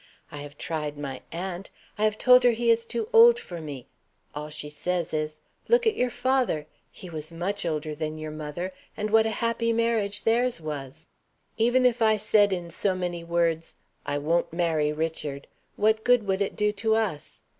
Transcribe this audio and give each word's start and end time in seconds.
I 0.31 0.37
have 0.37 0.57
tried 0.57 0.97
my 0.97 1.21
aunt; 1.31 1.69
I 1.95 2.05
have 2.05 2.17
told 2.17 2.43
her 2.43 2.53
he 2.53 2.71
is 2.71 2.85
too 2.85 3.07
old 3.13 3.37
for 3.37 3.61
me. 3.61 3.85
All 4.33 4.49
she 4.49 4.67
says 4.67 5.13
is, 5.13 5.41
'Look 5.67 5.85
at 5.85 5.95
your 5.95 6.09
father; 6.09 6.65
he 6.91 7.07
was 7.07 7.31
much 7.31 7.67
older 7.67 7.93
than 7.93 8.17
your 8.17 8.31
mother, 8.31 8.73
and 8.97 9.11
what 9.11 9.27
a 9.27 9.41
happy 9.45 9.71
marriage 9.71 10.23
theirs 10.23 10.59
was.' 10.59 11.05
Even 11.55 11.85
if 11.85 12.01
I 12.01 12.17
said 12.17 12.51
in 12.51 12.71
so 12.71 12.95
many 12.95 13.23
words, 13.23 13.75
'I 14.07 14.17
won't 14.17 14.51
marry 14.51 14.91
Richard,' 14.91 15.45
what 15.75 16.03
good 16.03 16.23
would 16.25 16.41
it 16.41 16.55
do 16.55 16.71
to 16.71 16.95
us? 16.95 17.41